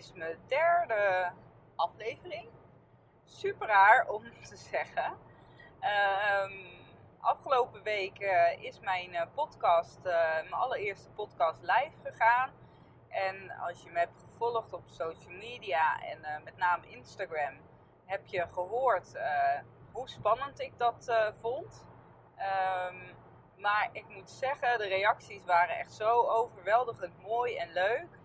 Is 0.00 0.12
mijn 0.12 0.38
derde 0.46 1.32
aflevering. 1.76 2.48
Super 3.24 3.66
raar 3.66 4.08
om 4.08 4.22
te 4.50 4.56
zeggen. 4.56 5.16
Ehm, 5.80 6.52
afgelopen 7.20 7.82
week 7.82 8.18
eh, 8.18 8.62
is 8.62 8.80
mijn 8.80 9.14
eh, 9.14 9.26
podcast, 9.34 9.98
eh, 10.04 10.34
mijn 10.34 10.52
allereerste 10.52 11.10
podcast 11.10 11.60
live 11.62 11.96
gegaan. 12.02 12.50
En 13.08 13.50
als 13.50 13.82
je 13.82 13.90
me 13.90 13.98
hebt 13.98 14.24
gevolgd 14.30 14.72
op 14.72 14.82
social 14.86 15.32
media 15.32 16.02
en 16.02 16.42
met 16.44 16.56
name 16.56 16.86
Instagram, 16.86 17.54
heb 18.04 18.26
je 18.26 18.46
gehoord 18.48 19.18
hoe 19.92 20.08
spannend 20.08 20.60
ik 20.60 20.78
dat 20.78 21.30
vond. 21.40 21.86
Ehm, 22.36 23.14
maar 23.56 23.88
ik 23.92 24.08
moet 24.08 24.30
zeggen, 24.30 24.78
de 24.78 24.88
reacties 24.88 25.44
waren 25.44 25.76
echt 25.78 25.92
zo 25.92 26.26
overweldigend 26.26 27.22
mooi 27.22 27.56
en 27.56 27.72
leuk. 27.72 28.18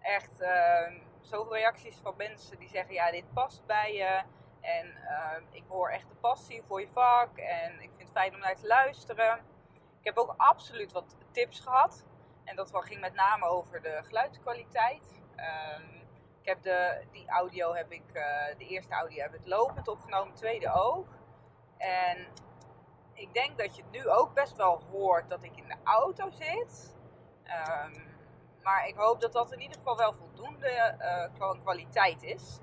Echt 0.00 0.40
uh, 0.40 0.90
zoveel 1.20 1.54
reacties 1.54 1.96
van 2.02 2.14
mensen 2.16 2.58
die 2.58 2.68
zeggen: 2.68 2.94
Ja, 2.94 3.10
dit 3.10 3.32
past 3.32 3.66
bij 3.66 3.94
je. 3.94 4.22
En 4.60 4.86
uh, 4.86 5.36
ik 5.50 5.64
hoor 5.68 5.88
echt 5.88 6.08
de 6.08 6.14
passie 6.14 6.62
voor 6.66 6.80
je 6.80 6.88
vak. 6.92 7.38
En 7.38 7.72
ik 7.72 7.90
vind 7.96 7.98
het 7.98 8.10
fijn 8.10 8.34
om 8.34 8.40
naar 8.40 8.56
te 8.56 8.66
luisteren. 8.66 9.38
Ik 9.98 10.04
heb 10.06 10.18
ook 10.18 10.34
absoluut 10.36 10.92
wat 10.92 11.16
tips 11.30 11.60
gehad. 11.60 12.04
En 12.44 12.56
dat 12.56 12.70
ging 12.72 13.00
met 13.00 13.14
name 13.14 13.46
over 13.46 13.82
de 13.82 14.00
geluidskwaliteit. 14.02 15.22
Uh, 15.36 15.78
ik 16.40 16.46
heb 16.46 16.62
de, 16.62 17.04
die 17.10 17.28
audio 17.28 17.74
heb 17.74 17.92
ik, 17.92 18.04
uh, 18.12 18.22
de 18.58 18.66
eerste 18.66 18.94
audio 18.94 19.22
heb 19.22 19.34
ik 19.34 19.46
lopend 19.46 19.88
opgenomen, 19.88 20.32
de 20.32 20.38
tweede 20.38 20.72
ook. 20.72 21.08
En 21.76 22.26
ik 23.12 23.34
denk 23.34 23.58
dat 23.58 23.76
je 23.76 23.82
het 23.82 23.90
nu 23.90 24.08
ook 24.08 24.34
best 24.34 24.56
wel 24.56 24.82
hoort 24.90 25.28
dat 25.28 25.42
ik 25.42 25.56
in 25.56 25.68
de 25.68 25.76
auto 25.84 26.30
zit. 26.30 26.96
Um, 27.44 28.09
maar 28.62 28.86
ik 28.86 28.96
hoop 28.96 29.20
dat 29.20 29.32
dat 29.32 29.52
in 29.52 29.60
ieder 29.60 29.76
geval 29.76 29.96
wel 29.96 30.12
voldoende 30.12 30.96
uh, 31.38 31.50
kwaliteit 31.62 32.22
is. 32.22 32.60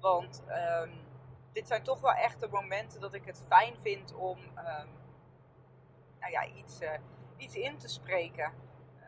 Want 0.00 0.42
um, 0.82 1.04
dit 1.52 1.66
zijn 1.66 1.82
toch 1.82 2.00
wel 2.00 2.12
echte 2.12 2.48
momenten 2.48 3.00
dat 3.00 3.14
ik 3.14 3.24
het 3.24 3.42
fijn 3.46 3.76
vind 3.82 4.14
om 4.14 4.38
um, 4.38 4.88
nou 6.20 6.32
ja, 6.32 6.44
iets, 6.44 6.80
uh, 6.80 6.90
iets 7.36 7.54
in 7.54 7.78
te 7.78 7.88
spreken. 7.88 8.52
Uh, 9.00 9.06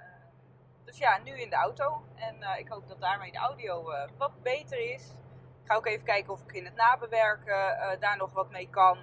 dus 0.84 0.98
ja, 0.98 1.18
nu 1.18 1.40
in 1.40 1.50
de 1.50 1.56
auto. 1.56 2.04
En 2.14 2.58
ik 2.58 2.68
hoop 2.68 2.88
dat 2.88 3.00
daarmee 3.00 3.32
de 3.32 3.38
audio 3.38 3.92
wat 4.16 4.42
beter 4.42 4.92
is. 4.92 5.14
Ik 5.62 5.70
ga 5.70 5.74
ook 5.74 5.86
even 5.86 6.04
kijken 6.04 6.32
of 6.32 6.42
ik 6.42 6.52
in 6.52 6.64
het 6.64 6.74
nabewerken 6.74 8.00
daar 8.00 8.16
nog 8.16 8.32
wat 8.32 8.50
mee 8.50 8.70
kan 8.70 8.98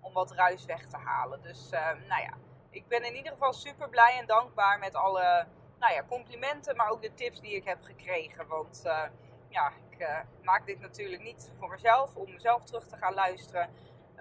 om 0.00 0.12
wat 0.12 0.32
ruis 0.32 0.64
weg 0.64 0.86
te 0.86 0.96
halen. 0.96 1.42
Dus 1.42 1.72
uh, 1.72 1.86
nou 2.08 2.22
ja, 2.22 2.34
ik 2.70 2.88
ben 2.88 3.04
in 3.04 3.16
ieder 3.16 3.32
geval 3.32 3.52
super 3.52 3.88
blij 3.88 4.18
en 4.18 4.26
dankbaar 4.26 4.78
met 4.78 4.94
alle 4.94 5.46
nou 5.80 5.92
ja, 5.92 6.04
complimenten, 6.08 6.76
maar 6.76 6.88
ook 6.88 7.02
de 7.02 7.14
tips 7.14 7.40
die 7.40 7.54
ik 7.54 7.64
heb 7.64 7.82
gekregen. 7.82 8.46
Want 8.46 8.82
uh, 8.86 9.02
ja, 9.48 9.72
ik 9.90 10.00
uh, 10.00 10.18
maak 10.42 10.66
dit 10.66 10.80
natuurlijk 10.80 11.22
niet 11.22 11.52
voor 11.58 11.68
mezelf, 11.68 12.16
om 12.16 12.32
mezelf 12.32 12.64
terug 12.64 12.86
te 12.86 12.96
gaan 12.96 13.14
luisteren. 13.14 13.70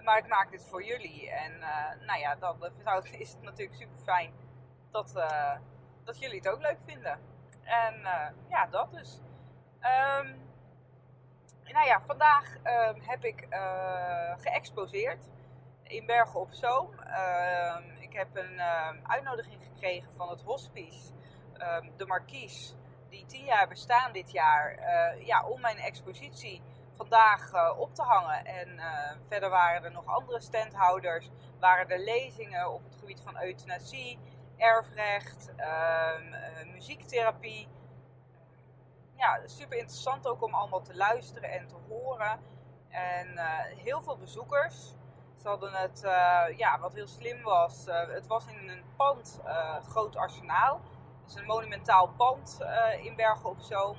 Maar 0.04 0.18
ik 0.18 0.28
maak 0.28 0.52
dit 0.52 0.66
voor 0.70 0.84
jullie. 0.84 1.30
En 1.30 1.60
nou 2.06 2.20
ja, 2.20 2.36
dan 2.36 2.58
is 3.04 3.32
het 3.32 3.42
natuurlijk 3.42 3.78
super 3.78 4.00
fijn 4.04 4.34
dat, 4.92 5.14
dat 6.04 6.20
jullie 6.20 6.38
het 6.38 6.50
ook 6.50 6.62
leuk 6.62 6.78
vinden. 6.86 7.20
En 7.64 8.02
ja, 8.50 8.66
dat 8.66 8.92
dus. 8.92 9.22
Um, 10.22 10.48
nou 11.64 11.86
ja, 11.86 12.02
vandaag 12.06 12.56
uh, 12.64 12.90
heb 13.00 13.24
ik 13.24 13.48
geëxposeerd 14.38 15.30
in 15.84 16.06
Bergen 16.06 16.40
op 16.40 16.52
Zoom. 16.52 16.90
Uh, 17.08 17.78
ik 18.00 18.14
heb 18.14 18.36
een 18.36 18.62
uitnodiging 19.04 19.64
gekregen 19.64 20.14
van 20.16 20.30
het 20.30 20.42
hospice, 20.42 21.12
ehm, 21.60 21.90
de 21.98 22.06
Marquise, 22.06 22.74
die 23.10 23.26
tien 23.26 23.46
jaar 23.46 23.68
bestaan 23.68 24.12
dit 24.12 24.32
jaar, 24.32 24.72
eh, 24.72 25.26
ja, 25.26 25.46
om 25.46 25.62
mijn 25.62 25.78
expositie 25.78 26.62
vandaag 26.96 27.52
eh, 27.54 27.80
op 27.80 27.96
te 27.96 28.02
hangen. 28.02 28.46
En 28.46 28.80
eh, 28.80 29.12
verder 29.28 29.50
waren 29.50 29.84
er 29.84 29.92
nog 29.92 30.06
andere 30.06 30.42
standhouders, 30.42 31.30
waren 31.60 31.90
er 31.90 32.00
lezingen 32.00 32.74
op 32.74 32.84
het 32.84 32.96
gebied 32.96 33.22
van 33.22 33.42
euthanasie, 33.42 34.20
erfrecht, 34.58 35.52
ehm, 35.56 36.72
muziektherapie. 36.72 37.68
Ja, 39.16 39.40
super 39.46 39.78
interessant 39.78 40.28
ook 40.28 40.44
om 40.44 40.54
allemaal 40.54 40.82
te 40.82 40.96
luisteren 40.96 41.52
en 41.52 41.68
te 41.68 41.76
horen. 41.88 42.40
En 42.90 43.38
heel 43.84 44.02
veel 44.02 44.18
bezoekers. 44.18 44.96
Ze 45.36 45.48
hadden 45.48 45.74
het, 45.74 46.00
ja, 46.58 46.80
wat 46.80 46.94
heel 46.94 47.08
slim 47.08 47.42
was, 47.42 47.86
het 47.88 48.28
was 48.28 48.46
in 48.48 48.70
een 48.70 48.84
pand, 48.96 49.40
groot 49.90 50.16
arsenaal. 50.16 50.82
Het 51.30 51.38
is 51.38 51.44
een 51.44 51.54
monumentaal 51.54 52.08
pand 52.08 52.60
in 53.02 53.16
Bergen 53.16 53.50
op 53.50 53.60
Zoom. 53.60 53.98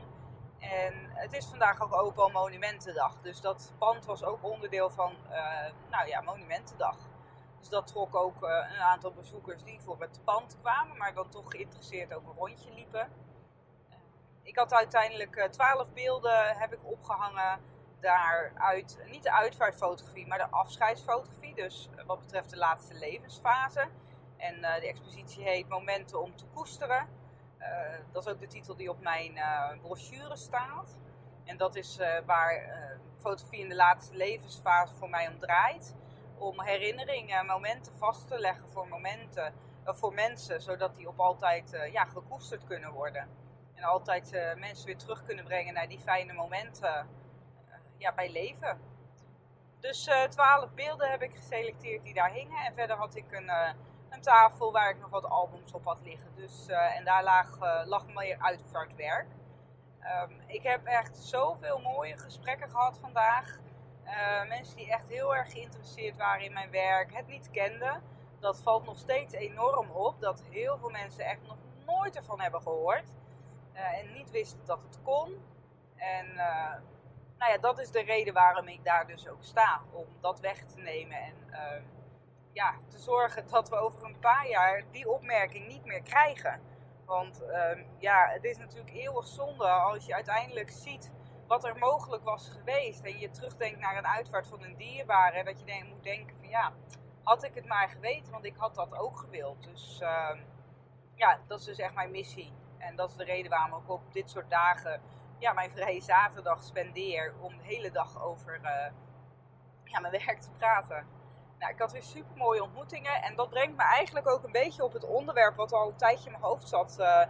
En 0.59 0.95
het 1.15 1.33
is 1.33 1.47
vandaag 1.47 1.81
ook 1.81 1.93
Open 1.93 2.33
Monumentendag. 2.33 3.21
Dus 3.21 3.41
dat 3.41 3.73
pand 3.79 4.05
was 4.05 4.25
ook 4.25 4.45
onderdeel 4.45 4.91
van, 4.91 5.17
nou 5.91 6.09
ja, 6.09 6.21
Monumentendag. 6.21 6.97
Dus 7.59 7.69
dat 7.69 7.87
trok 7.87 8.15
ook 8.15 8.43
een 8.43 8.81
aantal 8.81 9.13
bezoekers 9.13 9.63
die 9.63 9.81
voor 9.81 10.01
het 10.01 10.21
pand 10.25 10.57
kwamen, 10.61 10.97
maar 10.97 11.15
dan 11.15 11.29
toch 11.29 11.51
geïnteresseerd 11.51 12.15
ook 12.15 12.27
een 12.27 12.37
rondje 12.37 12.73
liepen. 12.73 13.09
Ik 14.43 14.57
had 14.57 14.73
uiteindelijk 14.73 15.49
twaalf 15.51 15.93
beelden 15.93 16.57
heb 16.57 16.73
ik 16.73 16.81
opgehangen 16.83 17.61
daaruit, 18.01 18.99
niet 19.07 19.23
de 19.23 19.33
uitvaartfotografie, 19.33 20.27
maar 20.27 20.39
de 20.39 20.51
afscheidsfotografie. 20.51 21.55
Dus 21.55 21.89
wat 22.07 22.21
betreft 22.21 22.51
de 22.51 22.57
laatste 22.57 22.95
levensfase. 22.95 23.89
En 24.37 24.61
de 24.61 24.89
expositie 24.89 25.43
heet 25.43 25.69
Momenten 25.69 26.21
om 26.23 26.37
te 26.37 26.47
koesteren. 26.47 27.19
Uh, 27.61 27.67
dat 28.13 28.27
is 28.27 28.33
ook 28.33 28.41
de 28.41 28.47
titel 28.47 28.77
die 28.77 28.91
op 28.91 29.01
mijn 29.01 29.37
uh, 29.37 29.71
brochure 29.83 30.37
staat. 30.37 30.99
En 31.45 31.57
dat 31.57 31.77
is 31.77 31.99
waar 32.27 32.69
fotografie 33.19 33.61
in 33.61 33.69
de 33.69 33.75
laatste 33.75 34.17
levensfase 34.17 34.95
voor 34.95 35.11
mij 35.11 35.29
om 35.29 35.39
draait. 35.39 35.95
Om 36.39 36.61
herinneringen, 36.61 37.47
momenten 37.47 37.97
vast 37.97 38.29
te 38.29 38.39
leggen 38.39 38.69
voor 38.69 38.89
momenten, 38.89 39.53
voor 39.85 40.15
mensen, 40.15 40.61
zodat 40.61 40.97
die 40.97 41.09
op 41.09 41.21
altijd 41.21 41.89
ja, 41.93 42.05
gekoesterd 42.05 42.65
kunnen 42.65 42.93
worden. 42.93 43.29
En 43.75 43.83
altijd 43.83 44.55
mensen 44.57 44.87
weer 44.87 44.99
terug 44.99 45.25
kunnen 45.25 45.45
brengen 45.45 45.75
naar 45.75 45.89
die 45.89 45.99
fijne 45.99 46.33
momenten 46.33 47.09
ja, 47.97 48.13
bij 48.15 48.31
leven. 48.31 48.81
Dus 49.81 50.09
uh, 50.09 50.23
twaalf 50.23 50.75
beelden 50.75 51.11
heb 51.11 51.23
ik 51.23 51.35
geselecteerd 51.35 52.05
die 52.05 52.15
daar 52.15 52.31
hingen. 52.31 52.65
En 52.65 52.75
verder 52.75 52.97
had 52.97 53.17
ik 53.17 53.33
een, 53.33 53.45
uh, 53.45 53.71
een 54.11 54.21
tafel 54.21 54.73
waar 54.73 54.91
ik 54.91 55.01
nog 55.01 55.11
wat 55.11 55.25
albums 55.25 55.73
op 55.73 55.85
had 55.85 56.01
liggen. 56.03 56.35
Dus, 56.35 56.69
uh, 56.69 56.97
en 56.97 57.05
daar 57.05 57.25
lag, 57.25 57.59
lag 57.87 58.07
meer 58.07 58.39
uitvaartwerk. 58.39 59.27
Um, 60.23 60.41
ik 60.47 60.63
heb 60.63 60.85
echt 60.85 61.17
zoveel 61.17 61.79
mooie 61.79 62.19
gesprekken 62.19 62.71
gehad 62.71 62.99
vandaag. 62.99 63.59
mensen 64.49 64.77
die 64.77 64.91
echt 64.91 65.09
heel 65.09 65.37
erg 65.37 65.53
geïnteresseerd 65.53 66.17
waren 66.17 66.45
in 66.45 66.53
mijn 66.53 66.71
werk, 66.71 67.15
het 67.15 67.27
niet 67.27 67.51
kenden. 67.51 68.03
Dat 68.39 68.63
valt 68.63 68.85
nog 68.85 68.99
steeds 68.99 69.35
enorm 69.35 69.91
op. 69.91 70.21
Dat 70.21 70.43
heel 70.51 70.79
veel 70.79 70.91
mensen 70.91 71.25
echt 71.25 71.47
nog 71.47 71.57
nooit 71.87 72.17
ervan 72.17 72.41
hebben 72.41 72.63
gehoord. 72.63 73.13
en 73.73 74.13
niet 74.13 74.31
wisten 74.31 74.65
dat 74.65 74.83
het 74.83 74.99
kon. 75.03 75.45
En 75.97 76.35
nou 77.41 77.53
ja, 77.53 77.59
dat 77.59 77.79
is 77.79 77.91
de 77.91 78.03
reden 78.03 78.35
waarom 78.35 78.69
ik 78.69 78.85
daar 78.85 79.07
dus 79.07 79.29
ook 79.29 79.43
sta. 79.43 79.81
Om 79.91 80.07
dat 80.21 80.41
weg 80.41 80.65
te 80.65 80.81
nemen 80.81 81.19
en 81.19 81.35
uh, 81.51 81.83
ja, 82.53 82.75
te 82.89 82.99
zorgen 82.99 83.49
dat 83.49 83.69
we 83.69 83.77
over 83.77 84.05
een 84.05 84.19
paar 84.19 84.49
jaar 84.49 84.83
die 84.91 85.09
opmerking 85.09 85.67
niet 85.67 85.85
meer 85.85 86.03
krijgen. 86.03 86.61
Want 87.05 87.43
uh, 87.43 87.85
ja, 87.99 88.29
het 88.29 88.45
is 88.45 88.59
natuurlijk 88.59 88.95
eeuwig 88.95 89.27
zonde 89.27 89.69
als 89.69 90.07
je 90.07 90.15
uiteindelijk 90.15 90.71
ziet 90.71 91.13
wat 91.47 91.65
er 91.65 91.79
mogelijk 91.79 92.25
was 92.25 92.49
geweest. 92.49 93.05
En 93.05 93.19
je 93.19 93.31
terugdenkt 93.31 93.81
naar 93.81 93.97
een 93.97 94.07
uitvaart 94.07 94.47
van 94.47 94.63
een 94.63 94.77
dierbare. 94.77 95.37
En 95.37 95.45
dat 95.45 95.59
je 95.61 95.67
dan 95.67 95.89
moet 95.89 96.03
denken 96.03 96.37
van 96.37 96.49
ja, 96.49 96.73
had 97.23 97.45
ik 97.45 97.55
het 97.55 97.67
maar 97.67 97.89
geweten, 97.89 98.33
want 98.33 98.45
ik 98.45 98.57
had 98.57 98.75
dat 98.75 98.99
ook 98.99 99.19
gewild. 99.19 99.63
Dus 99.63 100.01
uh, 100.03 100.31
ja, 101.15 101.39
dat 101.47 101.59
is 101.59 101.65
dus 101.65 101.79
echt 101.79 101.95
mijn 101.95 102.11
missie. 102.11 102.53
En 102.79 102.97
dat 102.97 103.11
is 103.11 103.17
de 103.17 103.25
reden 103.25 103.51
waarom 103.51 103.83
ik 103.83 103.91
op 103.91 104.13
dit 104.13 104.31
soort 104.31 104.51
dagen 104.51 105.03
ja, 105.39 105.53
mijn 105.53 105.71
vrije 105.71 106.01
zaterdag 106.01 106.63
spendeer 106.63 107.35
om 107.41 107.57
de 107.57 107.65
hele 107.65 107.91
dag 107.91 108.23
over 108.23 108.61
uh, 108.63 108.93
ja, 109.85 110.01
mijn 110.01 110.13
werk 110.13 110.41
te 110.41 110.51
praten. 110.51 111.07
Nou, 111.61 111.73
ik 111.73 111.79
had 111.79 111.93
weer 111.93 112.03
super 112.03 112.37
mooie 112.37 112.63
ontmoetingen 112.63 113.23
en 113.23 113.37
dat 113.37 113.51
brengt 113.51 113.77
me 113.77 113.83
eigenlijk 113.83 114.29
ook 114.29 114.45
een 114.45 114.53
beetje 114.53 114.85
op 114.85 114.93
het 114.93 115.05
onderwerp 115.05 115.57
wat 115.57 115.73
al 115.73 115.89
een 115.89 115.97
tijdje 115.97 116.25
in 116.25 116.31
mijn 116.31 116.43
hoofd 116.43 116.69
zat 116.69 116.97
uh, 117.01 117.23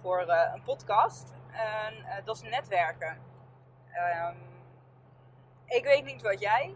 voor 0.00 0.26
uh, 0.26 0.50
een 0.54 0.62
podcast. 0.62 1.32
En 1.50 2.24
dat 2.24 2.36
is 2.36 2.42
netwerken. 2.42 3.18
Um, 4.28 4.36
ik 5.66 5.84
weet 5.84 6.04
niet 6.04 6.22
wat 6.22 6.40
jij, 6.40 6.74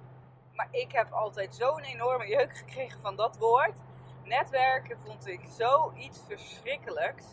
maar 0.52 0.68
ik 0.70 0.92
heb 0.92 1.12
altijd 1.12 1.54
zo'n 1.54 1.80
enorme 1.80 2.28
jeuk 2.28 2.56
gekregen 2.56 3.00
van 3.00 3.16
dat 3.16 3.36
woord. 3.36 3.78
Netwerken 4.24 4.98
vond 5.04 5.26
ik 5.26 5.40
zoiets 5.48 6.20
verschrikkelijks. 6.26 7.24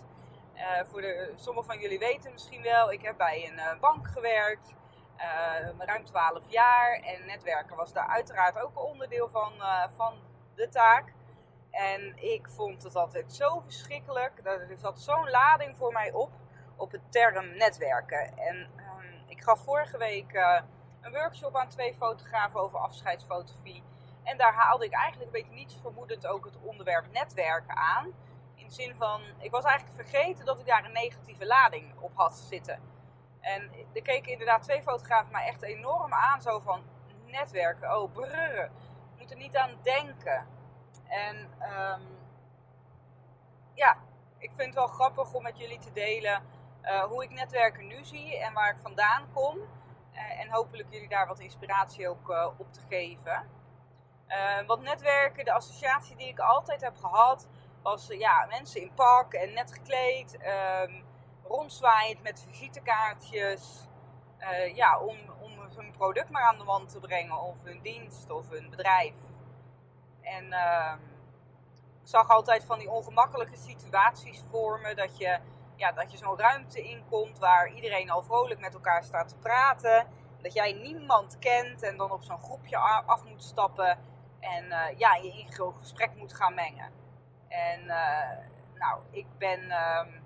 Voor 0.86 1.02
de, 1.02 1.34
sommigen 1.36 1.72
van 1.72 1.80
jullie 1.80 2.00
weten 2.00 2.32
misschien 2.32 2.62
wel, 2.62 2.92
ik 2.92 3.02
heb 3.02 3.18
bij 3.18 3.52
een 3.52 3.80
bank 3.80 4.08
gewerkt. 4.08 4.74
Uh, 5.20 5.86
ruim 5.86 6.06
12 6.06 6.44
jaar. 6.48 6.94
En 6.94 7.26
netwerken 7.26 7.76
was 7.76 7.94
daar 7.94 8.08
uiteraard 8.08 8.60
ook 8.60 8.76
een 8.76 8.82
onderdeel 8.82 9.30
van, 9.30 9.54
van 9.96 10.14
de 10.56 10.70
taak. 10.70 11.14
En 11.72 12.24
ik 12.24 12.50
vond 12.50 12.84
het 12.84 12.96
altijd 12.96 13.34
zo 13.34 13.60
verschrikkelijk. 13.60 14.40
Er 14.44 14.78
zat 14.78 15.00
zo'n 15.00 15.30
lading 15.30 15.78
voor 15.78 15.92
mij 15.92 16.12
op, 16.12 16.32
op 16.76 16.92
het 16.92 17.12
term 17.12 17.58
netwerken. 17.58 18.38
En 18.38 18.56
um, 18.56 19.24
ik 19.28 19.44
gaf 19.44 19.64
vorige 19.64 19.98
week 19.98 20.34
een 21.02 21.12
workshop 21.12 21.56
aan 21.56 21.70
twee 21.70 21.94
fotografen 21.94 22.60
over 22.60 22.80
afscheidsfotografie. 22.80 23.84
En 24.24 24.38
daar 24.38 24.54
haalde 24.54 24.86
ik 24.86 24.94
eigenlijk 24.94 25.26
een 25.26 25.42
beetje 25.42 25.56
niets 25.56 25.76
vermoedend 25.82 26.28
ook 26.28 26.46
het 26.46 26.58
onderwerp 26.62 27.12
netwerken 27.12 27.76
aan. 27.76 28.06
In 28.56 28.68
de 28.68 28.74
zin 28.74 28.96
van, 28.96 29.22
ik 29.40 29.52
was 29.52 29.64
eigenlijk 29.64 30.02
vergeten 30.02 30.46
dat 30.46 30.60
ik 30.60 30.66
daar 30.66 30.86
een 30.86 30.92
negatieve 30.92 31.46
lading 31.46 31.94
op 32.00 32.12
had 32.16 32.38
zitten. 32.38 32.80
En 33.42 33.72
er 33.94 34.02
keken 34.02 34.32
inderdaad 34.32 34.64
twee 34.64 34.82
fotografen 34.82 35.32
mij 35.32 35.48
echt 35.48 35.62
enorm 35.62 36.14
aan, 36.14 36.42
zo 36.42 36.60
van 36.60 36.84
netwerken, 37.26 37.98
oh 37.98 38.14
brrr, 38.14 38.72
moet 39.18 39.32
er 39.32 39.38
niet 39.38 39.58
aan 39.58 39.78
denken. 39.82 40.48
En 41.08 41.38
um, 41.62 42.18
ja, 43.74 43.98
ik 44.38 44.52
vind 44.56 44.68
het 44.68 44.76
wel 44.76 44.88
grappig 44.88 45.34
om 45.34 45.44
met 45.44 45.58
jullie 45.58 45.80
te 45.80 45.92
delen 45.92 46.44
uh, 46.84 47.04
hoe 47.04 47.24
ik 47.24 47.30
netwerken 47.30 47.88
nu 47.88 48.06
zie 48.06 48.40
en 48.40 48.54
waar 48.54 48.70
ik 48.70 48.82
vandaan 48.82 49.28
kom. 49.34 49.58
Uh, 50.14 50.40
en 50.40 50.50
hopelijk 50.50 50.92
jullie 50.92 51.10
daar 51.10 51.28
wat 51.28 51.40
inspiratie 51.40 52.10
ook 52.10 52.30
uh, 52.30 52.48
op 52.58 52.74
te 52.74 52.82
geven. 52.90 53.58
want 54.66 54.82
netwerken, 54.82 55.46
de 55.46 55.54
associatie 55.54 56.16
die 56.16 56.28
ik 56.28 56.40
altijd 56.40 56.82
heb 56.82 56.96
gehad, 56.96 57.48
was 57.82 58.08
ja, 58.08 58.46
mensen 58.46 58.82
in 58.82 58.94
pak 58.94 59.34
en 59.34 59.54
net 59.54 59.74
gekleed, 59.74 60.34
um, 60.34 61.04
rondzwaaiend 61.50 62.24
met 62.24 62.46
visitekaartjes. 62.50 63.88
Uh, 64.40 64.76
ja, 64.76 65.00
om, 65.00 65.18
om 65.40 65.52
hun 65.76 65.92
product 65.92 66.30
maar 66.30 66.44
aan 66.44 66.58
de 66.58 66.64
wand 66.64 66.90
te 66.90 67.00
brengen, 67.00 67.42
of 67.42 67.56
hun 67.64 67.80
dienst 67.82 68.30
of 68.30 68.50
hun 68.50 68.70
bedrijf. 68.70 69.14
En 70.22 70.46
uh, 70.46 70.94
ik 72.02 72.08
zag 72.08 72.30
altijd 72.30 72.66
van 72.66 72.80
die 72.80 72.90
ongemakkelijke 72.90 73.58
situaties 73.58 74.44
vormen, 74.50 74.96
dat 74.96 75.18
je, 75.18 75.40
ja, 75.76 75.92
dat 75.92 76.12
je 76.12 76.18
zo'n 76.18 76.40
ruimte 76.40 76.82
inkomt 76.82 77.40
waar 77.40 77.72
iedereen 77.72 78.10
al 78.10 78.24
vrolijk 78.24 78.60
met 78.60 78.74
elkaar 78.74 79.04
staat 79.04 79.28
te 79.28 79.38
praten. 79.38 80.08
Dat 80.42 80.54
jij 80.54 80.72
niemand 80.72 81.40
kent 81.40 81.84
en 81.84 81.98
dan 81.98 82.12
op 82.12 82.24
zo'n 82.24 82.40
groepje 82.42 82.78
af 83.06 83.26
moet 83.26 83.44
stappen 83.44 83.98
en 84.40 84.66
uh, 84.66 84.98
ja, 84.98 85.16
je 85.16 85.32
in 85.34 85.74
gesprek 85.80 86.16
moet 86.16 86.34
gaan 86.34 86.54
mengen. 86.54 86.92
En 87.48 87.84
uh, 87.84 88.38
nou, 88.74 89.02
ik 89.12 89.26
ben 89.38 89.62
um, 89.62 90.19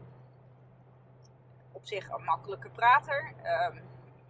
op 1.74 1.86
zich 1.86 2.10
een 2.10 2.24
makkelijke 2.24 2.70
prater. 2.70 3.34
Um, 3.44 3.82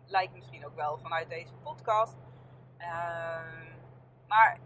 lijkt 0.06 0.34
misschien 0.34 0.66
ook 0.66 0.76
wel 0.76 0.98
vanuit 0.98 1.30
deze 1.30 1.54
podcast. 1.54 2.16
Um, 2.78 3.82
maar 4.28 4.60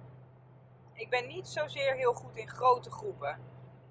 ik 0.93 1.09
ben 1.09 1.27
niet 1.27 1.47
zozeer 1.47 1.95
heel 1.95 2.13
goed 2.13 2.35
in 2.35 2.49
grote 2.49 2.91
groepen. 2.91 3.39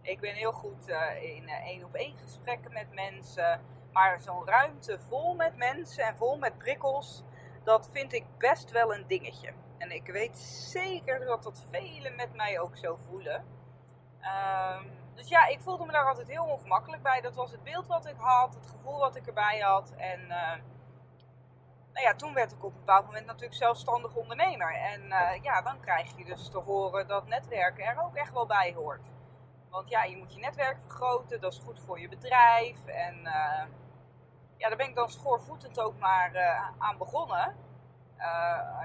Ik 0.03 0.21
ben 0.21 0.35
heel 0.35 0.53
goed 0.53 0.89
uh, 0.89 1.23
in 1.23 1.49
één 1.49 1.85
op 1.85 1.95
één 1.95 2.17
gesprekken 2.17 2.73
met 2.73 2.95
mensen. 2.95 3.61
Maar 3.93 4.21
zo'n 4.21 4.47
ruimte 4.47 4.99
vol 5.09 5.35
met 5.35 5.57
mensen 5.57 6.05
en 6.05 6.17
vol 6.17 6.39
met 6.39 6.59
prikkels, 6.59 7.23
dat 7.65 7.89
vind 7.93 8.13
ik 8.13 8.25
best 8.39 8.71
wel 8.71 8.95
een 8.95 9.07
dingetje. 9.07 9.53
En 9.79 9.91
ik 9.91 10.07
weet 10.07 10.39
zeker 10.39 11.25
dat 11.25 11.43
dat 11.43 11.67
velen 11.71 12.17
met 12.17 12.35
mij 12.35 12.61
ook 12.61 12.77
zo 12.77 12.97
voelen. 13.09 13.45
Um, 14.21 14.91
dus 15.17 15.29
ja, 15.29 15.47
ik 15.47 15.61
voelde 15.61 15.85
me 15.85 15.93
daar 15.93 16.09
altijd 16.09 16.29
heel 16.29 16.45
ongemakkelijk 16.45 17.03
bij. 17.03 17.21
Dat 17.21 17.35
was 17.35 17.51
het 17.51 17.63
beeld 17.63 17.87
wat 17.87 18.07
ik 18.07 18.17
had, 18.19 18.55
het 18.55 18.67
gevoel 18.67 18.99
wat 18.99 19.17
ik 19.17 19.27
erbij 19.27 19.59
had. 19.59 19.95
En 19.97 20.21
uh, 20.21 20.53
nou 21.93 22.07
ja, 22.07 22.15
toen 22.15 22.35
werd 22.35 22.53
ik 22.53 22.65
op 22.65 22.73
een 22.73 22.79
bepaald 22.79 23.07
moment 23.07 23.27
natuurlijk 23.27 23.55
zelfstandig 23.55 24.15
ondernemer. 24.15 24.75
En 24.75 25.03
uh, 25.05 25.43
ja, 25.43 25.63
dan 25.63 25.81
krijg 25.81 26.17
je 26.17 26.25
dus 26.25 26.49
te 26.49 26.59
horen 26.59 27.07
dat 27.07 27.27
netwerken 27.27 27.85
er 27.85 28.03
ook 28.03 28.15
echt 28.15 28.33
wel 28.33 28.47
bij 28.47 28.73
hoort. 28.75 29.03
Want 29.71 29.89
ja, 29.89 30.05
je 30.05 30.17
moet 30.17 30.35
je 30.35 30.41
netwerk 30.41 30.79
vergroten, 30.81 31.41
dat 31.41 31.53
is 31.53 31.59
goed 31.59 31.81
voor 31.81 32.01
je 32.01 32.09
bedrijf. 32.09 32.87
En 32.87 33.17
uh, 33.17 33.65
ja, 34.57 34.69
daar 34.69 34.77
ben 34.77 34.89
ik 34.89 34.95
dan 34.95 35.11
schoorvoetend 35.11 35.81
ook 35.81 35.99
maar 35.99 36.37
aan 36.79 36.99
begonnen. 36.99 37.57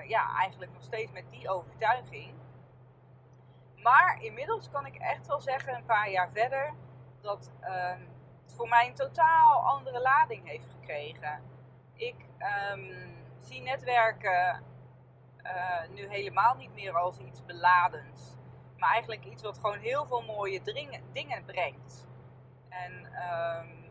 ja, 0.07 0.37
eigenlijk 0.39 0.71
nog 0.73 0.83
steeds 0.83 1.11
met 1.11 1.29
die 1.29 1.49
overtuiging. 1.49 2.33
Maar 3.81 4.17
inmiddels 4.21 4.69
kan 4.69 4.85
ik 4.85 4.95
echt 4.95 5.27
wel 5.27 5.41
zeggen, 5.41 5.75
een 5.75 5.85
paar 5.85 6.09
jaar 6.09 6.29
verder, 6.33 6.73
dat 7.21 7.51
uh, 7.61 7.89
het 8.43 8.53
voor 8.53 8.67
mij 8.67 8.87
een 8.87 8.93
totaal 8.93 9.61
andere 9.61 10.01
lading 10.01 10.47
heeft 10.47 10.69
gekregen. 10.69 11.41
Ik 11.93 12.15
um, 12.73 13.15
zie 13.39 13.61
netwerken 13.61 14.63
uh, 15.43 15.89
nu 15.89 16.07
helemaal 16.07 16.55
niet 16.55 16.73
meer 16.73 16.97
als 16.97 17.17
iets 17.17 17.45
beladends. 17.45 18.37
Maar 18.77 18.91
eigenlijk 18.91 19.25
iets 19.25 19.43
wat 19.43 19.57
gewoon 19.57 19.79
heel 19.79 20.05
veel 20.05 20.21
mooie 20.21 20.61
dingen 21.13 21.45
brengt. 21.45 22.07
En 22.69 22.93
um, 23.05 23.81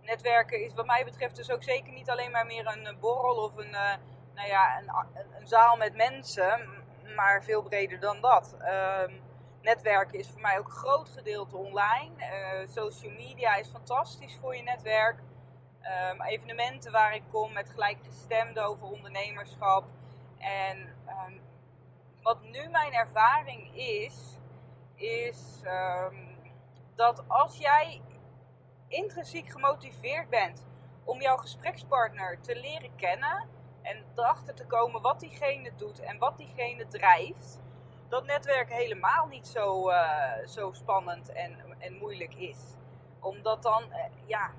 netwerken 0.00 0.64
is 0.64 0.74
wat 0.74 0.86
mij 0.86 1.04
betreft 1.04 1.36
dus 1.36 1.50
ook 1.50 1.62
zeker 1.62 1.92
niet 1.92 2.10
alleen 2.10 2.30
maar 2.30 2.46
meer 2.46 2.66
een 2.66 2.98
borrel 3.00 3.36
of 3.36 3.56
een, 3.56 3.70
uh, 3.70 3.94
nou 4.34 4.48
ja, 4.48 4.78
een, 4.78 4.90
een, 5.36 5.46
zaal 5.46 5.76
met 5.76 5.96
mensen 5.96 6.77
maar 7.14 7.44
veel 7.44 7.62
breder 7.62 8.00
dan 8.00 8.20
dat. 8.20 8.56
Um, 8.60 9.20
netwerken 9.62 10.18
is 10.18 10.28
voor 10.28 10.40
mij 10.40 10.58
ook 10.58 10.66
een 10.66 10.72
groot 10.72 11.08
gedeelte 11.08 11.56
online. 11.56 12.10
Uh, 12.18 12.68
social 12.68 13.12
media 13.12 13.54
is 13.54 13.68
fantastisch 13.68 14.38
voor 14.40 14.56
je 14.56 14.62
netwerk. 14.62 15.18
Um, 16.12 16.22
evenementen 16.22 16.92
waar 16.92 17.14
ik 17.14 17.22
kom 17.30 17.52
met 17.52 17.70
gelijkgestemden 17.70 18.64
over 18.64 18.84
ondernemerschap. 18.84 19.84
En 20.38 20.78
um, 21.26 21.40
wat 22.22 22.42
nu 22.42 22.68
mijn 22.68 22.92
ervaring 22.92 23.76
is, 23.76 24.38
is 24.94 25.62
dat 26.94 27.24
als 27.28 27.58
jij 27.58 28.00
intrinsiek 28.88 29.50
gemotiveerd 29.50 30.28
bent 30.28 30.66
om 31.04 31.20
jouw 31.20 31.36
gesprekspartner 31.36 32.40
te 32.40 32.56
leren 32.56 32.96
kennen 32.96 33.48
en 33.88 34.04
erachter 34.14 34.54
te 34.54 34.66
komen 34.66 35.02
wat 35.02 35.20
diegene 35.20 35.72
doet 35.76 36.00
en 36.00 36.18
wat 36.18 36.36
diegene 36.36 36.86
drijft, 36.86 37.60
dat 38.08 38.24
netwerk 38.24 38.72
helemaal 38.72 39.26
niet 39.26 39.46
zo, 39.46 39.90
uh, 39.90 40.32
zo 40.46 40.72
spannend 40.72 41.32
en, 41.32 41.58
en 41.78 41.98
moeilijk 41.98 42.34
is. 42.34 42.58
Omdat 43.20 43.62
dan, 43.62 43.82
uh, 43.82 44.04
ja, 44.26 44.50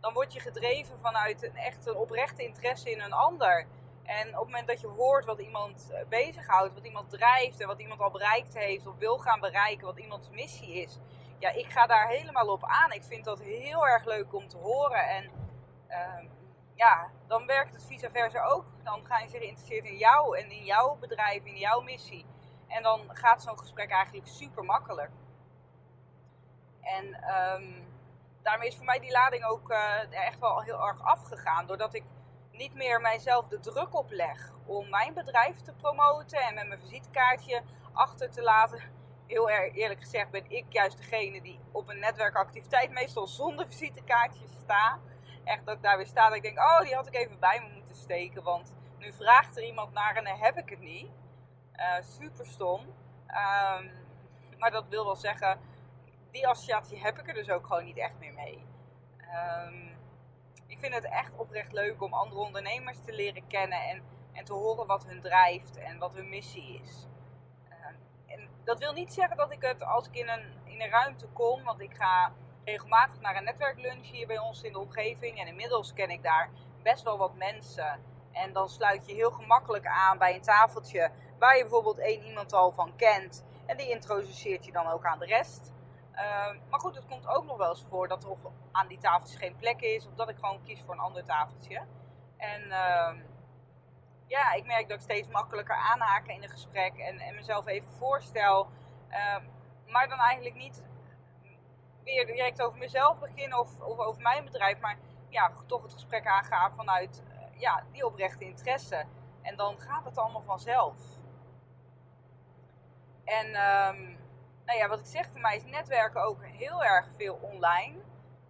dan 0.00 0.12
word 0.12 0.32
je 0.32 0.40
gedreven 0.40 0.98
vanuit 1.00 1.42
een 1.42 1.56
echt 1.56 1.86
een 1.86 1.96
oprechte 1.96 2.44
interesse 2.44 2.90
in 2.90 3.00
een 3.00 3.12
ander. 3.12 3.66
En 4.04 4.28
op 4.28 4.34
het 4.34 4.44
moment 4.44 4.68
dat 4.68 4.80
je 4.80 4.86
hoort 4.86 5.24
wat 5.24 5.38
iemand 5.38 5.90
eh, 5.90 6.06
bezighoudt, 6.08 6.74
wat 6.74 6.84
iemand 6.84 7.10
drijft 7.10 7.60
en 7.60 7.66
wat 7.66 7.80
iemand 7.80 8.00
al 8.00 8.10
bereikt 8.10 8.54
heeft 8.54 8.86
of 8.86 8.96
wil 8.98 9.18
gaan 9.18 9.40
bereiken, 9.40 9.86
wat 9.86 9.98
iemands 9.98 10.30
missie 10.30 10.82
is. 10.82 10.98
Ja, 11.38 11.50
ik 11.50 11.70
ga 11.70 11.86
daar 11.86 12.08
helemaal 12.08 12.48
op 12.48 12.64
aan. 12.64 12.92
Ik 12.92 13.02
vind 13.02 13.24
dat 13.24 13.40
heel 13.40 13.86
erg 13.86 14.04
leuk 14.04 14.34
om 14.34 14.48
te 14.48 14.56
horen. 14.56 15.08
En 15.08 15.30
uh, 15.88 16.30
ja, 16.74 17.10
dan 17.26 17.46
werkt 17.46 17.74
het 17.74 17.84
vice 17.84 18.10
versa 18.10 18.44
ook. 18.44 18.64
Dan 18.82 19.04
gaan 19.06 19.28
ze 19.28 19.38
geïnteresseerd 19.38 19.84
in 19.84 19.96
jou 19.96 20.38
en 20.38 20.50
in 20.50 20.64
jouw 20.64 20.96
bedrijf, 20.96 21.44
in 21.44 21.56
jouw 21.56 21.80
missie. 21.80 22.26
En 22.68 22.82
dan 22.82 23.00
gaat 23.08 23.42
zo'n 23.42 23.58
gesprek 23.58 23.90
eigenlijk 23.90 24.26
super 24.26 24.64
makkelijk. 24.64 25.10
En 26.80 27.06
um, 27.06 27.86
daarmee 28.42 28.68
is 28.68 28.76
voor 28.76 28.84
mij 28.84 28.98
die 28.98 29.10
lading 29.10 29.44
ook 29.44 29.70
uh, 29.70 30.26
echt 30.26 30.38
wel 30.38 30.62
heel 30.62 30.86
erg 30.86 31.02
afgegaan. 31.02 31.66
Doordat 31.66 31.94
ik 31.94 32.04
niet 32.52 32.74
meer 32.74 33.00
mijzelf 33.00 33.46
de 33.48 33.60
druk 33.60 33.94
opleg 33.94 34.52
om 34.66 34.88
mijn 34.88 35.14
bedrijf 35.14 35.60
te 35.60 35.72
promoten 35.72 36.38
en 36.38 36.54
met 36.54 36.68
mijn 36.68 36.80
visitekaartje 36.80 37.62
achter 37.92 38.30
te 38.30 38.42
laten. 38.42 38.82
Heel 39.26 39.48
eerlijk 39.48 40.00
gezegd 40.00 40.30
ben 40.30 40.50
ik 40.50 40.64
juist 40.68 40.96
degene 40.96 41.42
die 41.42 41.60
op 41.72 41.88
een 41.88 41.98
netwerkactiviteit 41.98 42.90
meestal 42.90 43.26
zonder 43.26 43.66
visitekaartje 43.66 44.46
staat 44.46 44.98
echt 45.44 45.66
dat 45.66 45.76
ik 45.76 45.82
daar 45.82 45.96
weer 45.96 46.06
sta. 46.06 46.26
Dat 46.26 46.36
ik 46.36 46.42
denk, 46.42 46.58
oh, 46.58 46.80
die 46.80 46.94
had 46.94 47.06
ik 47.06 47.14
even 47.14 47.38
bij 47.38 47.60
me 47.60 47.74
moeten 47.74 47.96
steken. 47.96 48.42
Want 48.42 48.74
nu 48.98 49.12
vraagt 49.12 49.56
er 49.56 49.64
iemand 49.64 49.92
naar 49.92 50.16
en 50.16 50.24
dan 50.24 50.36
heb 50.36 50.58
ik 50.58 50.68
het 50.68 50.80
niet. 50.80 51.10
Uh, 51.76 51.94
super 52.00 52.46
stom. 52.46 52.80
Um, 52.80 53.90
maar 54.58 54.70
dat 54.70 54.88
wil 54.88 55.04
wel 55.04 55.16
zeggen, 55.16 55.60
die 56.30 56.48
associatie 56.48 57.02
heb 57.02 57.18
ik 57.18 57.28
er 57.28 57.34
dus 57.34 57.50
ook 57.50 57.66
gewoon 57.66 57.84
niet 57.84 57.98
echt 57.98 58.18
meer 58.18 58.32
mee. 58.32 58.66
Ehm, 59.16 59.88
ik 60.66 60.78
vind 60.78 60.94
het 60.94 61.04
echt 61.04 61.36
oprecht 61.36 61.72
leuk 61.72 62.02
om 62.02 62.14
andere 62.14 62.40
ondernemers 62.40 63.00
te 63.00 63.12
leren 63.12 63.46
kennen 63.46 63.82
en, 63.88 64.02
en 64.32 64.44
te 64.44 64.52
horen 64.52 64.86
wat 64.86 65.06
hun 65.06 65.20
drijft 65.20 65.76
en 65.76 65.98
wat 65.98 66.14
hun 66.14 66.28
missie 66.28 66.80
is. 66.82 67.06
Ehm, 67.68 67.94
en 68.26 68.48
dat 68.64 68.78
wil 68.78 68.92
niet 68.92 69.12
zeggen 69.12 69.36
dat 69.36 69.52
ik 69.52 69.62
het 69.62 69.82
als 69.82 70.06
ik 70.06 70.14
in 70.14 70.28
een, 70.28 70.52
in 70.64 70.80
een 70.80 70.90
ruimte 70.90 71.26
kom, 71.26 71.64
want 71.64 71.80
ik 71.80 71.94
ga 71.94 72.32
regelmatig 72.64 73.20
naar 73.20 73.36
een 73.36 73.44
netwerklunch 73.44 74.10
hier 74.10 74.26
bij 74.26 74.38
ons 74.38 74.62
in 74.62 74.72
de 74.72 74.78
omgeving 74.78 75.40
en 75.40 75.46
inmiddels 75.46 75.92
ken 75.92 76.10
ik 76.10 76.22
daar 76.22 76.50
best 76.82 77.02
wel 77.02 77.18
wat 77.18 77.34
mensen. 77.34 78.00
En 78.32 78.52
dan 78.52 78.68
sluit 78.68 79.06
je 79.06 79.14
heel 79.14 79.30
gemakkelijk 79.30 79.86
aan 79.86 80.18
bij 80.18 80.34
een 80.34 80.42
tafeltje 80.42 81.10
waar 81.38 81.56
je 81.56 81.62
bijvoorbeeld 81.62 81.98
één 81.98 82.22
iemand 82.22 82.52
al 82.52 82.72
van 82.72 82.96
kent. 82.96 83.44
En 83.66 83.76
die 83.76 83.90
introduceert 83.90 84.64
je 84.64 84.72
dan 84.72 84.86
ook 84.86 85.04
aan 85.04 85.18
de 85.18 85.26
rest. 85.26 85.72
Ehm, 86.14 86.58
maar 86.70 86.80
goed, 86.80 86.94
het 86.94 87.06
komt 87.06 87.26
ook 87.26 87.44
nog 87.44 87.56
wel 87.56 87.68
eens 87.68 87.84
voor 87.88 88.08
dat 88.08 88.24
er 88.24 88.36
aan 88.72 88.88
die 88.88 88.98
tafeltjes 88.98 89.38
geen 89.38 89.56
plek 89.56 89.80
is. 89.80 90.06
Of 90.06 90.14
dat 90.14 90.28
ik 90.28 90.36
gewoon 90.36 90.62
kies 90.64 90.82
voor 90.84 90.94
een 90.94 91.00
ander 91.00 91.24
tafeltje. 91.24 91.82
En 92.36 92.62
uh, 92.62 93.12
ja, 94.26 94.52
ik 94.52 94.66
merk 94.66 94.88
dat 94.88 94.96
ik 94.96 95.02
steeds 95.02 95.28
makkelijker 95.28 95.76
aanhaak 95.76 96.26
in 96.26 96.42
een 96.42 96.48
gesprek. 96.48 96.96
En, 96.96 97.18
en 97.18 97.34
mezelf 97.34 97.66
even 97.66 97.92
voorstel. 97.92 98.68
Uh, 99.10 99.36
maar 99.86 100.08
dan 100.08 100.18
eigenlijk 100.18 100.56
niet 100.56 100.82
weer 102.04 102.26
direct 102.26 102.62
over 102.62 102.78
mezelf 102.78 103.18
beginnen 103.18 103.58
of, 103.58 103.80
of 103.80 103.98
over 103.98 104.22
mijn 104.22 104.44
bedrijf. 104.44 104.80
Maar 104.80 104.98
ja, 105.28 105.52
toch 105.66 105.82
het 105.82 105.92
gesprek 105.92 106.26
aangaan 106.26 106.74
vanuit 106.74 107.22
uh, 107.28 107.60
ja, 107.60 107.84
die 107.92 108.06
oprechte 108.06 108.44
interesse. 108.44 109.04
En 109.42 109.56
dan 109.56 109.80
gaat 109.80 110.04
het 110.04 110.18
allemaal 110.18 110.42
vanzelf. 110.42 110.96
En 113.24 113.46
um, 113.46 114.18
nou 114.64 114.78
ja, 114.78 114.88
wat 114.88 114.98
ik 114.98 115.06
zeg, 115.06 115.28
voor 115.30 115.40
mij 115.40 115.56
is 115.56 115.64
netwerken 115.64 116.22
ook 116.22 116.44
heel 116.44 116.84
erg 116.84 117.08
veel 117.16 117.38
online. 117.40 117.98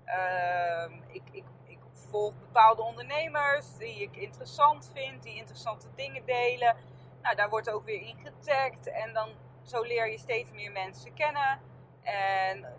Uh, 0.06 0.96
ik, 1.06 1.22
ik, 1.30 1.44
ik 1.64 1.78
volg 1.92 2.38
bepaalde 2.38 2.82
ondernemers 2.82 3.76
die 3.76 4.02
ik 4.02 4.16
interessant 4.16 4.90
vind, 4.94 5.22
die 5.22 5.36
interessante 5.36 5.86
dingen 5.94 6.24
delen. 6.24 6.76
Nou, 7.22 7.36
daar 7.36 7.48
wordt 7.48 7.70
ook 7.70 7.84
weer 7.84 8.00
in 8.00 8.16
getagd 8.16 8.86
en 8.86 9.12
dan 9.12 9.28
zo 9.62 9.82
leer 9.82 10.10
je 10.10 10.18
steeds 10.18 10.50
meer 10.50 10.72
mensen 10.72 11.14
kennen. 11.14 11.60
En 12.02 12.73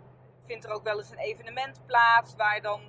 vindt 0.46 0.64
er 0.64 0.72
ook 0.72 0.84
wel 0.84 0.98
eens 0.98 1.10
een 1.10 1.18
evenement 1.18 1.86
plaats 1.86 2.34
waar 2.36 2.60
dan 2.60 2.82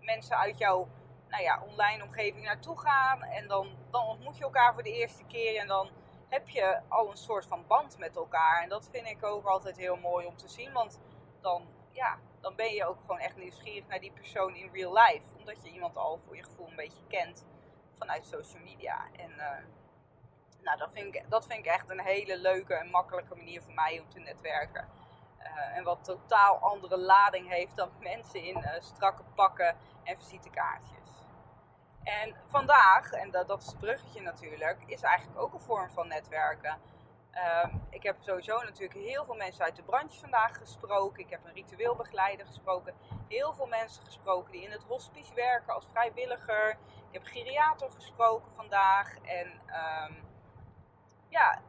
mensen 0.00 0.36
uit 0.36 0.58
jouw 0.58 0.88
nou 1.28 1.42
ja, 1.42 1.62
online 1.68 2.02
omgeving 2.04 2.44
naartoe 2.44 2.78
gaan. 2.78 3.22
En 3.22 3.48
dan, 3.48 3.76
dan 3.90 4.06
ontmoet 4.06 4.36
je 4.36 4.44
elkaar 4.44 4.74
voor 4.74 4.82
de 4.82 4.92
eerste 4.92 5.24
keer 5.24 5.60
en 5.60 5.66
dan 5.66 5.90
heb 6.28 6.48
je 6.48 6.80
al 6.88 7.10
een 7.10 7.16
soort 7.16 7.46
van 7.46 7.66
band 7.66 7.98
met 7.98 8.16
elkaar. 8.16 8.62
En 8.62 8.68
dat 8.68 8.88
vind 8.92 9.06
ik 9.06 9.24
ook 9.24 9.46
altijd 9.46 9.76
heel 9.76 9.96
mooi 9.96 10.26
om 10.26 10.36
te 10.36 10.48
zien. 10.48 10.72
Want 10.72 11.00
dan, 11.40 11.68
ja, 11.90 12.18
dan 12.40 12.54
ben 12.54 12.72
je 12.72 12.84
ook 12.84 13.00
gewoon 13.00 13.18
echt 13.18 13.36
nieuwsgierig 13.36 13.86
naar 13.88 14.00
die 14.00 14.12
persoon 14.12 14.54
in 14.54 14.70
real 14.72 14.92
life. 14.92 15.24
Omdat 15.38 15.64
je 15.64 15.70
iemand 15.70 15.96
al 15.96 16.20
voor 16.26 16.36
je 16.36 16.44
gevoel 16.44 16.68
een 16.68 16.76
beetje 16.76 17.06
kent 17.08 17.46
vanuit 17.98 18.26
social 18.26 18.62
media. 18.62 19.06
En 19.16 19.30
uh, 19.30 19.58
nou, 20.62 20.78
dat 20.78 20.90
vind, 20.92 21.14
ik, 21.14 21.24
dat 21.28 21.46
vind 21.46 21.58
ik 21.58 21.66
echt 21.66 21.90
een 21.90 22.00
hele 22.00 22.38
leuke 22.38 22.74
en 22.74 22.90
makkelijke 22.90 23.34
manier 23.34 23.62
voor 23.62 23.74
mij 23.74 24.00
om 24.00 24.08
te 24.08 24.18
netwerken. 24.18 24.88
Uh, 25.44 25.76
en 25.76 25.84
wat 25.84 26.04
totaal 26.04 26.58
andere 26.58 26.98
lading 26.98 27.48
heeft 27.48 27.76
dan 27.76 27.90
mensen 28.00 28.42
in 28.42 28.58
uh, 28.58 28.70
strakke 28.78 29.22
pakken 29.34 29.76
en 30.04 30.16
visitekaartjes. 30.16 31.26
En 32.02 32.34
vandaag, 32.48 33.12
en 33.12 33.30
dat, 33.30 33.48
dat 33.48 33.60
is 33.62 33.66
het 33.66 33.78
bruggetje 33.78 34.20
natuurlijk, 34.20 34.82
is 34.86 35.02
eigenlijk 35.02 35.40
ook 35.40 35.52
een 35.52 35.60
vorm 35.60 35.90
van 35.90 36.08
netwerken. 36.08 36.78
Um, 37.64 37.86
ik 37.90 38.02
heb 38.02 38.16
sowieso 38.20 38.62
natuurlijk 38.62 38.94
heel 38.94 39.24
veel 39.24 39.34
mensen 39.34 39.64
uit 39.64 39.76
de 39.76 39.82
branche 39.82 40.20
vandaag 40.20 40.56
gesproken. 40.56 41.22
Ik 41.22 41.30
heb 41.30 41.44
een 41.44 41.52
ritueelbegeleider 41.52 42.46
gesproken. 42.46 42.94
Heel 43.28 43.54
veel 43.54 43.66
mensen 43.66 44.04
gesproken 44.04 44.52
die 44.52 44.62
in 44.62 44.70
het 44.70 44.82
hospice 44.82 45.34
werken 45.34 45.74
als 45.74 45.86
vrijwilliger. 45.92 46.70
Ik 47.10 47.12
heb 47.12 47.24
geriator 47.24 47.90
gesproken 47.90 48.52
vandaag. 48.54 49.16
En 49.18 49.46
um, 49.46 50.24
ja, 51.28 51.60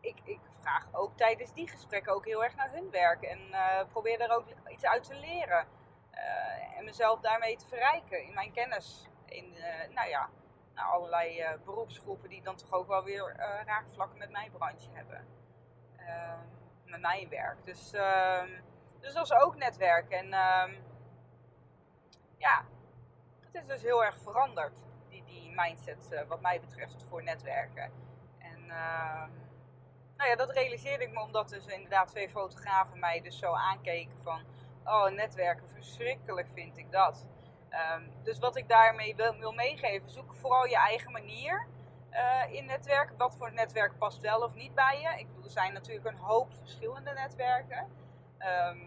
ik, 0.00 0.16
ik, 0.24 0.40
vraag 0.64 0.88
ook 0.92 1.16
tijdens 1.16 1.52
die 1.52 1.68
gesprekken 1.68 2.12
ook 2.12 2.24
heel 2.24 2.44
erg 2.44 2.56
naar 2.56 2.70
hun 2.70 2.90
werk. 2.90 3.22
En 3.22 3.38
uh, 3.50 3.80
probeer 3.92 4.20
er 4.20 4.36
ook 4.36 4.46
iets 4.68 4.84
uit 4.84 5.04
te 5.04 5.14
leren. 5.14 5.66
Uh, 6.14 6.78
en 6.78 6.84
mezelf 6.84 7.20
daarmee 7.20 7.56
te 7.56 7.66
verrijken 7.66 8.24
in 8.24 8.34
mijn 8.34 8.52
kennis 8.52 9.08
in 9.24 9.54
uh, 9.56 9.94
nou 9.94 10.08
ja, 10.08 10.28
allerlei 10.74 11.44
beroepsgroepen 11.64 12.28
die 12.28 12.42
dan 12.42 12.56
toch 12.56 12.72
ook 12.72 12.88
wel 12.88 13.04
weer 13.04 13.34
raakvlakken 13.66 14.18
met 14.18 14.30
mijn 14.30 14.50
branche 14.50 14.90
hebben. 14.92 15.26
Ehm, 15.96 16.38
met 16.84 17.00
mijn 17.00 17.28
werk. 17.28 17.64
Dus, 17.64 17.92
ehm, 17.92 18.48
dus 19.00 19.12
dat 19.12 19.24
is 19.24 19.32
ook 19.32 19.56
netwerken. 19.56 20.18
En 20.18 20.32
ehm, 20.32 20.74
ja, 22.36 22.64
het 23.40 23.54
is 23.54 23.66
dus 23.66 23.82
heel 23.82 24.04
erg 24.04 24.16
veranderd, 24.18 24.74
die, 25.08 25.24
die 25.24 25.52
mindset 25.54 26.24
wat 26.28 26.40
mij 26.40 26.60
betreft 26.60 27.04
voor 27.08 27.22
netwerken. 27.22 27.92
En 28.38 28.70
nou 30.24 30.36
ja, 30.36 30.46
dat 30.46 30.56
realiseerde 30.56 31.04
ik 31.04 31.12
me 31.12 31.20
omdat 31.20 31.48
dus 31.48 31.66
inderdaad 31.66 32.08
twee 32.08 32.28
fotografen 32.28 32.98
mij 32.98 33.20
dus 33.20 33.38
zo 33.38 33.52
aankeken 33.52 34.16
van... 34.22 34.40
Oh, 34.84 35.10
netwerken, 35.10 35.68
verschrikkelijk 35.68 36.48
vind 36.54 36.78
ik 36.78 36.92
dat. 36.92 37.26
Um, 37.70 38.12
dus 38.22 38.38
wat 38.38 38.56
ik 38.56 38.68
daarmee 38.68 39.14
wil, 39.16 39.52
meegeven, 39.52 40.10
zoek 40.10 40.34
vooral 40.34 40.66
je 40.66 40.76
eigen 40.76 41.12
manier 41.12 41.66
uh, 42.12 42.52
in 42.52 42.66
netwerken. 42.66 43.16
Wat 43.16 43.36
voor 43.36 43.52
netwerk 43.52 43.98
past 43.98 44.20
wel 44.20 44.40
of 44.40 44.54
niet 44.54 44.74
bij 44.74 45.00
je. 45.00 45.20
Ik 45.20 45.26
bedoel, 45.26 45.44
er 45.44 45.50
zijn 45.50 45.72
natuurlijk 45.72 46.06
een 46.06 46.16
hoop 46.16 46.54
verschillende 46.54 47.12
netwerken. 47.12 47.78
Um, 47.78 47.88
ehm, 48.38 48.78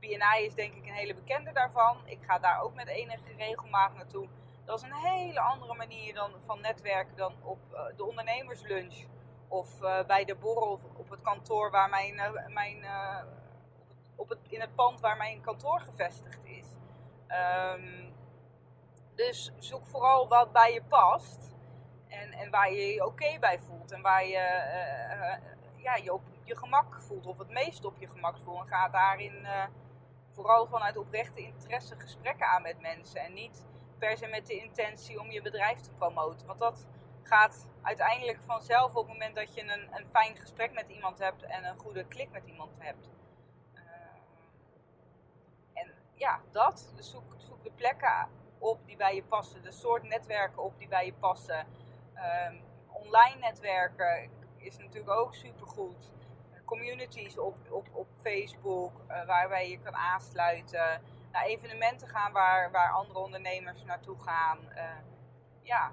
BNI 0.00 0.44
is 0.44 0.54
denk 0.54 0.74
ik 0.74 0.86
een 0.86 0.94
hele 0.94 1.14
bekende 1.14 1.52
daarvan. 1.52 1.96
Ik 2.04 2.18
ga 2.26 2.38
daar 2.38 2.60
ook 2.60 2.74
met 2.74 2.88
enige 2.88 3.34
regelmaat 3.36 3.94
naartoe. 3.94 4.28
Dat 4.64 4.78
is 4.78 4.84
een 4.84 4.94
hele 4.94 5.40
andere 5.40 5.74
manier 5.74 6.14
dan, 6.14 6.30
van 6.46 6.60
netwerken 6.60 7.16
dan 7.16 7.34
op 7.42 7.58
uh, 7.72 7.80
de 7.96 8.04
ondernemerslunch. 8.04 9.13
Of 9.54 9.82
uh, 9.82 10.04
bij 10.06 10.24
de 10.24 10.34
borrel 10.34 10.80
op 10.96 11.10
het 11.10 11.22
kantoor 11.22 11.70
waar 11.70 11.88
mijn, 11.88 12.20
mijn 12.48 12.84
op 14.16 14.28
het, 14.28 14.38
in 14.48 14.60
het 14.60 14.74
pand 14.74 15.00
waar 15.00 15.16
mijn 15.16 15.40
kantoor 15.40 15.80
gevestigd 15.80 16.44
is. 16.44 16.66
Um, 17.28 18.14
dus 19.14 19.52
zoek 19.58 19.86
vooral 19.86 20.28
wat 20.28 20.52
bij 20.52 20.72
je 20.72 20.82
past. 20.82 21.54
En, 22.08 22.32
en 22.32 22.50
waar 22.50 22.72
je 22.72 22.94
je 22.94 23.06
oké 23.06 23.38
bij 23.38 23.58
voelt. 23.58 23.92
En 23.92 24.02
waar 24.02 24.26
je 24.26 24.62
ja, 25.76 25.94
je 25.94 26.12
op 26.12 26.22
je 26.44 26.56
gemak 26.56 27.02
voelt. 27.02 27.26
Of 27.26 27.38
het 27.38 27.50
meest 27.50 27.84
op 27.84 27.98
je 27.98 28.08
gemak 28.08 28.36
voelt. 28.44 28.60
En 28.60 28.68
ga 28.68 28.88
daarin 28.88 29.46
vooral 30.30 30.66
vanuit 30.66 30.96
oprechte 30.96 31.40
interesse 31.40 31.94
gesprekken 31.98 32.46
aan 32.46 32.62
met 32.62 32.80
mensen. 32.80 33.20
En 33.20 33.32
niet 33.32 33.66
per 33.98 34.16
se 34.16 34.26
met 34.26 34.46
de 34.46 34.54
intentie 34.54 35.20
om 35.20 35.30
je 35.30 35.42
bedrijf 35.42 35.80
te 35.80 35.90
promoten. 35.90 36.46
Want 36.46 36.58
dat 36.58 36.86
gaat 37.26 37.68
uiteindelijk 37.82 38.38
vanzelf 38.46 38.94
op 38.94 39.06
het 39.06 39.12
moment 39.12 39.34
dat 39.34 39.54
je 39.54 39.62
een, 39.62 39.96
een 39.96 40.06
fijn 40.12 40.36
gesprek 40.36 40.72
met 40.72 40.88
iemand 40.88 41.18
hebt. 41.18 41.42
En 41.42 41.64
een 41.64 41.78
goede 41.78 42.04
klik 42.04 42.30
met 42.30 42.46
iemand 42.46 42.70
hebt. 42.78 43.08
en 45.72 45.94
ja, 46.14 46.40
dat. 46.50 46.92
Dus 46.96 47.10
zoek, 47.10 47.34
zoek 47.36 47.64
de 47.64 47.70
plekken 47.70 48.28
op 48.58 48.86
die 48.86 48.96
bij 48.96 49.14
je 49.14 49.22
passen, 49.22 49.62
de 49.62 49.72
soort 49.72 50.02
netwerken 50.02 50.62
op 50.62 50.78
die 50.78 50.88
bij 50.88 51.06
je 51.06 51.12
passen. 51.12 51.66
Um, 52.48 52.62
online 52.88 53.38
netwerken 53.38 54.30
is 54.56 54.78
natuurlijk 54.78 55.10
ook 55.10 55.34
supergoed. 55.34 56.12
Communities 56.64 57.38
op, 57.38 57.56
op, 57.70 57.88
op 57.92 58.06
Facebook 58.22 58.92
uh, 59.08 59.26
waarbij 59.26 59.70
je 59.70 59.78
kan 59.80 59.94
aansluiten. 59.94 61.02
Evenementen 61.44 62.08
gaan 62.08 62.32
waar, 62.32 62.70
waar 62.70 62.92
andere 62.92 63.18
ondernemers 63.18 63.84
naartoe 63.84 64.20
gaan. 64.20 64.58
Uh, 64.74 64.82
ja, 65.62 65.92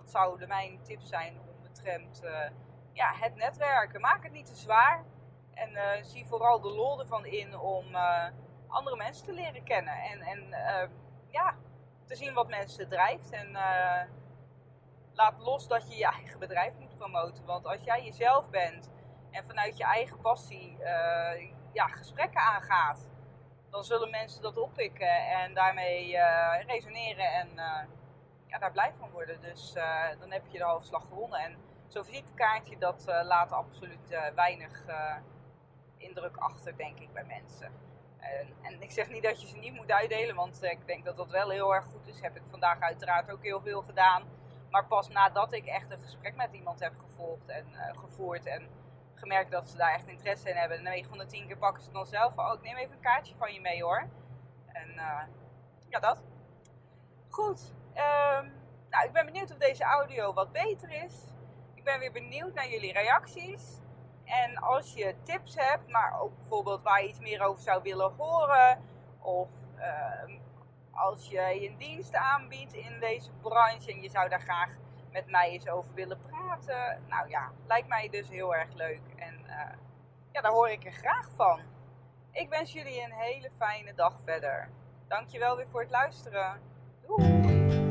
dat 0.00 0.10
zouden 0.10 0.48
mijn 0.48 0.82
tips 0.82 1.08
zijn 1.08 1.40
ombetrent 1.56 2.24
uh, 2.24 2.50
ja, 2.92 3.12
het 3.14 3.34
netwerken. 3.34 4.00
Maak 4.00 4.22
het 4.22 4.32
niet 4.32 4.46
te 4.46 4.54
zwaar. 4.54 5.04
En 5.54 6.04
zie 6.04 6.26
vooral 6.26 6.60
de 6.60 6.68
lol 6.68 7.00
ervan 7.00 7.26
in 7.26 7.58
om 7.58 7.84
andere 8.68 8.96
mensen 8.96 9.26
te 9.26 9.32
leren 9.32 9.64
kennen. 9.64 9.94
En, 9.94 10.20
en 10.20 10.48
ja, 11.28 11.56
te 12.04 12.16
zien 12.16 12.34
wat 12.34 12.48
mensen 12.48 12.88
drijft. 12.88 13.30
En 13.30 13.52
laat 15.12 15.38
los 15.38 15.68
dat 15.68 15.90
je 15.90 15.96
je 15.96 16.06
eigen 16.06 16.38
bedrijf 16.38 16.74
moet 16.78 16.96
promoten. 16.96 17.44
Want 17.44 17.66
als 17.66 17.82
jij 17.84 18.04
jezelf 18.04 18.50
bent 18.50 18.90
en 19.30 19.44
vanuit 19.46 19.76
je 19.76 19.84
eigen 19.84 20.20
passie 20.20 20.76
ja, 21.72 21.86
gesprekken 21.86 22.40
aangaat, 22.40 23.08
dan 23.70 23.84
zullen 23.84 24.10
mensen 24.10 24.42
dat 24.42 24.56
oppikken 24.56 25.26
en 25.26 25.54
daarmee 25.54 26.18
resoneren 26.66 27.32
en 27.32 27.48
daar 28.60 28.72
blij 28.72 28.92
van 28.98 29.10
worden. 29.10 29.40
Dus 29.40 29.72
dan 30.18 30.30
heb 30.30 30.46
je 30.46 30.58
de 30.58 30.64
hoofdslag 30.64 31.02
gewonnen. 31.02 31.38
En 31.38 31.56
zo'n 31.86 32.04
visitekaartje, 32.04 32.78
dat 32.78 33.04
laat 33.06 33.52
absoluut 33.52 34.18
weinig 34.34 34.84
indruk 35.96 36.36
achter, 36.36 36.76
denk 36.76 36.98
ik, 36.98 37.12
bij 37.12 37.24
mensen. 37.24 37.72
En, 38.18 38.54
en, 38.62 38.82
ik 38.82 38.90
zeg 38.90 39.08
niet 39.08 39.22
dat 39.22 39.40
je 39.40 39.46
ze 39.46 39.56
niet 39.56 39.74
moet 39.74 39.90
uitdelen, 39.90 40.34
want 40.34 40.62
ik 40.62 40.86
denk 40.86 41.04
dat 41.04 41.16
dat 41.16 41.30
wel 41.30 41.50
heel 41.50 41.74
erg 41.74 41.84
goed 41.84 42.06
is. 42.06 42.20
Heb 42.20 42.36
ik 42.36 42.42
vandaag 42.50 42.80
uiteraard 42.80 43.30
ook 43.30 43.42
heel 43.42 43.60
veel 43.60 43.82
gedaan. 43.82 44.22
Maar 44.70 44.86
pas 44.86 45.08
nadat 45.08 45.52
ik 45.52 45.66
echt 45.66 45.90
een 45.90 46.00
gesprek 46.00 46.36
met 46.36 46.52
iemand 46.52 46.80
heb 46.80 46.92
gevolgd 46.98 47.48
en 47.48 47.66
gevoerd. 47.94 48.46
En 48.46 48.68
gemerkt 49.14 49.50
dat 49.50 49.68
ze 49.68 49.76
daar 49.76 49.92
echt 49.92 50.06
interesse 50.06 50.50
in 50.50 50.56
hebben. 50.56 50.78
En 50.78 50.82
9 50.82 51.08
van 51.08 51.18
de 51.18 51.26
10 51.26 51.46
keer 51.46 51.58
pakken 51.58 51.82
ze 51.82 51.92
dan 51.92 52.06
zelf. 52.06 52.36
Oh, 52.36 52.52
ik 52.54 52.62
neem 52.62 52.76
even 52.76 52.94
een 52.94 53.00
kaartje 53.00 53.34
van 53.36 53.52
je 53.52 53.60
mee 53.60 53.82
hoor. 53.82 54.08
En 54.66 54.92
ja, 55.88 55.98
dat. 56.00 56.22
Goed. 57.28 57.74
Um, 57.96 58.52
nou, 58.90 59.04
ik 59.06 59.12
ben 59.12 59.26
benieuwd 59.26 59.50
of 59.50 59.56
deze 59.56 59.84
audio 59.84 60.32
wat 60.32 60.52
beter 60.52 61.04
is. 61.04 61.14
Ik 61.74 61.84
ben 61.84 61.98
weer 61.98 62.12
benieuwd 62.12 62.54
naar 62.54 62.68
jullie 62.68 62.92
reacties. 62.92 63.80
En 64.24 64.56
als 64.56 64.94
je 64.94 65.14
tips 65.22 65.54
hebt, 65.54 65.88
maar 65.88 66.20
ook 66.20 66.36
bijvoorbeeld 66.36 66.82
waar 66.82 67.02
je 67.02 67.08
iets 67.08 67.20
meer 67.20 67.42
over 67.42 67.62
zou 67.62 67.82
willen 67.82 68.12
horen. 68.16 68.82
Of 69.20 69.48
uh, 69.78 70.36
als 70.90 71.28
je 71.28 71.40
je 71.40 71.76
dienst 71.76 72.14
aanbiedt 72.14 72.72
in 72.72 73.00
deze 73.00 73.30
branche 73.32 73.92
en 73.92 74.02
je 74.02 74.10
zou 74.10 74.28
daar 74.28 74.40
graag 74.40 74.70
met 75.10 75.30
mij 75.30 75.50
eens 75.50 75.68
over 75.68 75.94
willen 75.94 76.20
praten. 76.20 77.02
Nou 77.08 77.28
ja, 77.28 77.50
lijkt 77.66 77.88
mij 77.88 78.08
dus 78.08 78.28
heel 78.28 78.54
erg 78.54 78.72
leuk. 78.72 79.02
En 79.16 79.34
uh, 79.46 79.72
ja, 80.32 80.40
daar 80.40 80.52
hoor 80.52 80.68
ik 80.68 80.84
er 80.84 80.92
graag 80.92 81.28
van. 81.36 81.60
Ik 82.32 82.48
wens 82.48 82.72
jullie 82.72 83.02
een 83.02 83.12
hele 83.12 83.50
fijne 83.58 83.94
dag 83.94 84.20
verder. 84.24 84.68
Dankjewel 85.08 85.56
weer 85.56 85.68
voor 85.70 85.80
het 85.80 85.90
luisteren. 85.90 86.60
Doei! 87.06 87.85